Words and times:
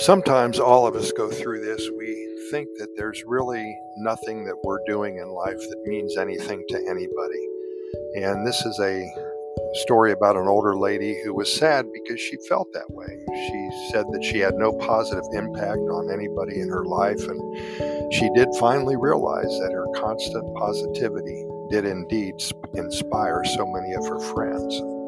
Sometimes 0.00 0.58
all 0.58 0.86
of 0.86 0.96
us 0.96 1.12
go 1.12 1.30
through 1.30 1.60
this. 1.60 1.90
We 1.98 2.48
think 2.50 2.68
that 2.78 2.88
there's 2.96 3.22
really 3.26 3.76
nothing 3.98 4.46
that 4.46 4.56
we're 4.64 4.82
doing 4.86 5.18
in 5.18 5.28
life 5.28 5.58
that 5.58 5.82
means 5.84 6.16
anything 6.16 6.64
to 6.70 6.76
anybody. 6.88 7.46
And 8.16 8.46
this 8.46 8.64
is 8.64 8.80
a 8.80 9.06
story 9.82 10.12
about 10.12 10.36
an 10.36 10.48
older 10.48 10.74
lady 10.74 11.20
who 11.22 11.34
was 11.34 11.54
sad 11.54 11.84
because 11.92 12.18
she 12.18 12.38
felt 12.48 12.72
that 12.72 12.90
way. 12.90 13.18
She 13.28 13.90
said 13.92 14.06
that 14.12 14.24
she 14.24 14.38
had 14.38 14.54
no 14.54 14.72
positive 14.72 15.24
impact 15.34 15.80
on 15.80 16.10
anybody 16.10 16.60
in 16.60 16.70
her 16.70 16.86
life, 16.86 17.20
and 17.28 18.12
she 18.14 18.30
did 18.34 18.48
finally 18.58 18.96
realize 18.96 19.58
that 19.60 19.72
her 19.72 19.86
constant 20.00 20.56
positivity 20.56 21.44
did 21.70 21.84
indeed 21.84 22.34
inspire 22.72 23.44
so 23.44 23.66
many 23.66 23.92
of 23.92 24.06
her 24.06 24.18
friends. 24.32 24.99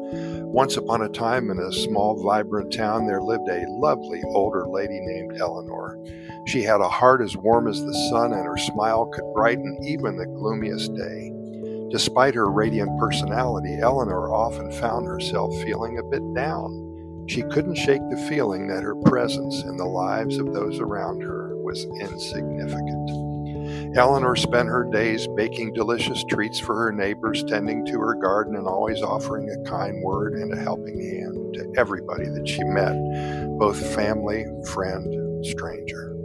Once 0.53 0.77
upon 0.77 1.01
a 1.01 1.09
time, 1.09 1.49
in 1.49 1.57
a 1.57 1.73
small, 1.73 2.21
vibrant 2.21 2.71
town, 2.71 3.07
there 3.07 3.23
lived 3.23 3.49
a 3.49 3.65
lovely 3.69 4.21
older 4.35 4.67
lady 4.67 4.99
named 5.01 5.35
Eleanor. 5.41 5.97
She 6.45 6.61
had 6.61 6.79
a 6.79 6.87
heart 6.87 7.23
as 7.23 7.35
warm 7.35 7.67
as 7.67 7.83
the 7.83 8.09
sun, 8.11 8.33
and 8.33 8.45
her 8.45 8.57
smile 8.57 9.07
could 9.07 9.33
brighten 9.33 9.79
even 9.81 10.15
the 10.15 10.27
gloomiest 10.27 10.93
day. 10.93 11.33
Despite 11.89 12.35
her 12.35 12.51
radiant 12.51 12.99
personality, 12.99 13.79
Eleanor 13.81 14.31
often 14.31 14.71
found 14.73 15.07
herself 15.07 15.51
feeling 15.63 15.97
a 15.97 16.03
bit 16.03 16.21
down. 16.35 17.25
She 17.27 17.41
couldn't 17.41 17.73
shake 17.73 18.07
the 18.11 18.27
feeling 18.29 18.67
that 18.67 18.83
her 18.83 18.95
presence 19.05 19.63
in 19.63 19.75
the 19.75 19.85
lives 19.85 20.37
of 20.37 20.53
those 20.53 20.79
around 20.79 21.23
her 21.23 21.57
was 21.63 21.83
insignificant. 21.99 23.32
Eleanor 23.95 24.35
spent 24.35 24.69
her 24.69 24.89
days 24.91 25.27
baking 25.35 25.73
delicious 25.73 26.23
treats 26.25 26.59
for 26.59 26.75
her 26.75 26.91
neighbors, 26.91 27.43
tending 27.43 27.85
to 27.85 27.99
her 27.99 28.15
garden, 28.15 28.55
and 28.55 28.67
always 28.67 29.01
offering 29.01 29.49
a 29.49 29.69
kind 29.69 30.01
word 30.03 30.33
and 30.33 30.53
a 30.53 30.57
helping 30.57 30.99
hand 30.99 31.53
to 31.53 31.73
everybody 31.77 32.25
that 32.29 32.47
she 32.47 32.63
met, 32.63 32.95
both 33.57 33.79
family, 33.95 34.45
friend, 34.71 35.45
stranger. 35.45 36.15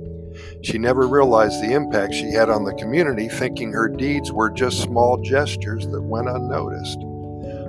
She 0.63 0.79
never 0.79 1.07
realized 1.07 1.61
the 1.61 1.73
impact 1.73 2.15
she 2.15 2.33
had 2.33 2.51
on 2.51 2.65
the 2.65 2.75
community, 2.75 3.29
thinking 3.29 3.73
her 3.73 3.89
deeds 3.89 4.33
were 4.33 4.51
just 4.51 4.83
small 4.83 5.17
gestures 5.19 5.87
that 5.89 6.03
went 6.03 6.29
unnoticed. 6.29 6.99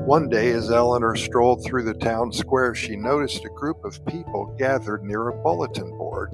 One 0.06 0.30
day, 0.30 0.52
as 0.52 0.72
Eleanor 0.72 1.16
strolled 1.16 1.64
through 1.64 1.83
the 1.83 1.94
town 1.94 2.31
square, 2.31 2.73
she 2.73 2.95
noticed 2.95 3.45
a 3.45 3.50
group 3.50 3.83
of 3.83 4.04
people 4.06 4.56
gathered 4.58 5.04
near 5.04 5.28
a 5.28 5.44
bulletin 5.44 5.89
board. 5.98 6.33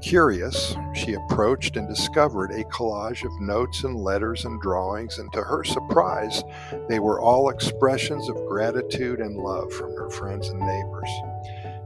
Curious, 0.00 0.76
she 0.94 1.14
approached 1.14 1.76
and 1.76 1.88
discovered 1.88 2.52
a 2.52 2.64
collage 2.64 3.24
of 3.24 3.40
notes 3.40 3.82
and 3.82 3.96
letters 3.96 4.44
and 4.44 4.60
drawings, 4.60 5.18
and 5.18 5.30
to 5.32 5.42
her 5.42 5.64
surprise, 5.64 6.44
they 6.88 7.00
were 7.00 7.20
all 7.20 7.50
expressions 7.50 8.28
of 8.28 8.46
gratitude 8.46 9.20
and 9.20 9.36
love 9.36 9.72
from 9.72 9.94
her 9.96 10.08
friends 10.10 10.48
and 10.48 10.60
neighbors. 10.60 11.10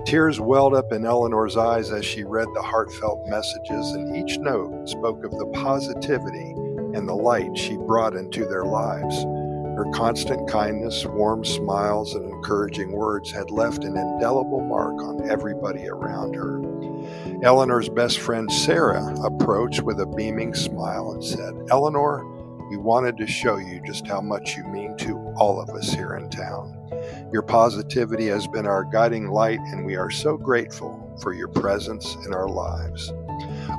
Tears 0.04 0.40
welled 0.40 0.74
up 0.74 0.92
in 0.92 1.06
Eleanor's 1.06 1.56
eyes 1.56 1.90
as 1.90 2.04
she 2.04 2.22
read 2.22 2.48
the 2.54 2.62
heartfelt 2.62 3.26
messages, 3.28 3.92
and 3.92 4.14
each 4.14 4.38
note 4.38 4.88
spoke 4.88 5.24
of 5.24 5.30
the 5.32 5.46
positivity 5.46 6.54
and 6.94 7.08
the 7.08 7.14
light 7.14 7.56
she 7.56 7.76
brought 7.76 8.14
into 8.14 8.44
their 8.44 8.64
lives. 8.64 9.24
Her 9.76 9.90
constant 9.94 10.50
kindness, 10.50 11.06
warm 11.06 11.44
smiles, 11.44 12.14
and 12.14 12.30
encouraging 12.30 12.92
words 12.92 13.30
had 13.30 13.50
left 13.50 13.84
an 13.84 13.96
indelible 13.96 14.60
mark 14.60 15.00
on 15.02 15.30
everybody 15.30 15.88
around 15.88 16.34
her. 16.34 16.60
Eleanor's 17.42 17.88
best 17.88 18.18
friend 18.18 18.50
Sarah 18.52 19.14
approached 19.24 19.82
with 19.82 20.00
a 20.00 20.06
beaming 20.06 20.54
smile 20.54 21.12
and 21.12 21.24
said, 21.24 21.54
Eleanor, 21.70 22.24
we 22.70 22.76
wanted 22.76 23.16
to 23.18 23.26
show 23.26 23.58
you 23.58 23.82
just 23.86 24.06
how 24.06 24.20
much 24.20 24.56
you 24.56 24.64
mean 24.64 24.96
to 24.98 25.16
all 25.36 25.60
of 25.60 25.68
us 25.70 25.92
here 25.92 26.14
in 26.14 26.30
town. 26.30 26.78
Your 27.32 27.42
positivity 27.42 28.26
has 28.28 28.46
been 28.46 28.66
our 28.66 28.84
guiding 28.84 29.28
light, 29.28 29.58
and 29.58 29.84
we 29.84 29.96
are 29.96 30.10
so 30.10 30.36
grateful 30.36 31.18
for 31.20 31.32
your 31.32 31.48
presence 31.48 32.14
in 32.26 32.32
our 32.32 32.48
lives. 32.48 33.12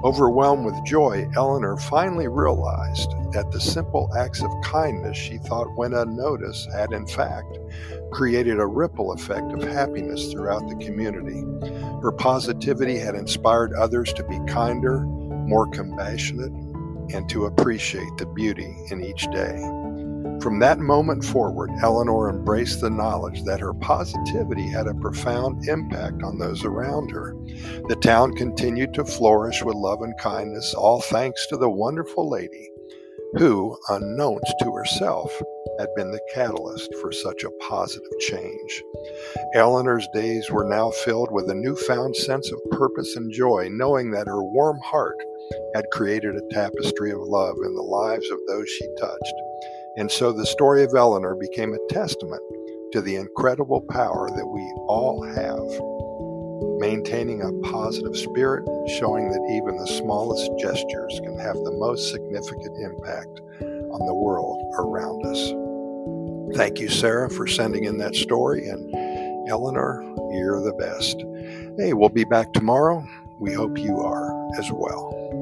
Overwhelmed 0.03 0.65
with 0.65 0.83
joy, 0.85 1.29
Eleanor 1.35 1.77
finally 1.77 2.27
realized 2.27 3.11
that 3.31 3.51
the 3.51 3.59
simple 3.59 4.09
acts 4.17 4.41
of 4.43 4.51
kindness 4.63 5.17
she 5.17 5.37
thought 5.37 5.77
went 5.77 5.93
unnoticed 5.93 6.71
had, 6.71 6.91
in 6.91 7.07
fact, 7.07 7.57
created 8.11 8.59
a 8.59 8.65
ripple 8.65 9.13
effect 9.13 9.51
of 9.53 9.63
happiness 9.63 10.31
throughout 10.31 10.67
the 10.67 10.75
community. 10.83 11.43
Her 12.01 12.11
positivity 12.11 12.97
had 12.97 13.15
inspired 13.15 13.73
others 13.73 14.11
to 14.13 14.23
be 14.23 14.39
kinder, 14.47 15.01
more 15.01 15.67
compassionate, 15.67 16.51
and 17.13 17.29
to 17.29 17.45
appreciate 17.45 18.17
the 18.17 18.25
beauty 18.25 18.75
in 18.91 19.03
each 19.03 19.23
day. 19.31 19.57
From 20.41 20.59
that 20.59 20.79
moment 20.79 21.23
forward, 21.23 21.69
Eleanor 21.81 22.29
embraced 22.29 22.81
the 22.81 22.89
knowledge 22.89 23.43
that 23.43 23.59
her 23.59 23.73
positivity 23.73 24.67
had 24.69 24.87
a 24.87 24.93
profound 24.93 25.67
impact 25.67 26.23
on 26.23 26.37
those 26.37 26.65
around 26.65 27.11
her. 27.11 27.35
The 27.87 27.97
town 28.01 28.33
continued 28.35 28.93
to 28.95 29.05
flourish 29.05 29.63
with 29.63 29.75
love 29.75 30.01
and 30.01 30.17
kindness, 30.17 30.73
all 30.73 31.01
thanks 31.01 31.47
to 31.47 31.57
the 31.57 31.69
wonderful 31.69 32.29
lady 32.29 32.69
who, 33.37 33.75
unknown 33.89 34.39
to 34.59 34.71
herself, 34.71 35.31
had 35.79 35.89
been 35.95 36.11
the 36.11 36.21
catalyst 36.33 36.93
for 37.01 37.11
such 37.11 37.43
a 37.43 37.51
positive 37.67 38.11
change. 38.19 38.83
Eleanor's 39.55 40.07
days 40.13 40.51
were 40.51 40.69
now 40.69 40.91
filled 40.91 41.31
with 41.31 41.49
a 41.49 41.55
newfound 41.55 42.15
sense 42.15 42.51
of 42.51 42.59
purpose 42.71 43.15
and 43.15 43.31
joy, 43.31 43.67
knowing 43.71 44.11
that 44.11 44.27
her 44.27 44.43
warm 44.43 44.77
heart 44.83 45.17
had 45.73 45.89
created 45.91 46.35
a 46.35 46.53
tapestry 46.53 47.11
of 47.11 47.19
love 47.21 47.55
in 47.65 47.73
the 47.73 47.81
lives 47.81 48.29
of 48.29 48.39
those 48.47 48.69
she 48.69 48.87
touched. 48.99 49.33
And 49.97 50.09
so 50.11 50.31
the 50.31 50.45
story 50.45 50.83
of 50.83 50.93
Eleanor 50.95 51.35
became 51.35 51.73
a 51.73 51.93
testament 51.93 52.41
to 52.93 53.01
the 53.01 53.15
incredible 53.15 53.81
power 53.89 54.29
that 54.29 54.47
we 54.47 54.61
all 54.87 55.23
have. 55.23 56.79
Maintaining 56.79 57.41
a 57.41 57.69
positive 57.69 58.15
spirit, 58.17 58.65
showing 58.99 59.29
that 59.29 59.49
even 59.51 59.77
the 59.77 59.87
smallest 59.87 60.49
gestures 60.59 61.19
can 61.23 61.37
have 61.39 61.55
the 61.55 61.71
most 61.71 62.11
significant 62.11 62.75
impact 62.81 63.41
on 63.61 64.05
the 64.07 64.13
world 64.13 64.59
around 64.79 65.25
us. 65.25 66.57
Thank 66.57 66.79
you, 66.79 66.89
Sarah, 66.89 67.29
for 67.29 67.47
sending 67.47 67.85
in 67.85 67.97
that 67.99 68.15
story. 68.15 68.67
And 68.67 69.49
Eleanor, 69.49 70.01
you're 70.31 70.63
the 70.63 70.73
best. 70.73 71.23
Hey, 71.77 71.93
we'll 71.93 72.09
be 72.09 72.25
back 72.25 72.51
tomorrow. 72.53 73.05
We 73.39 73.53
hope 73.53 73.77
you 73.77 73.99
are 73.99 74.57
as 74.57 74.71
well. 74.71 75.33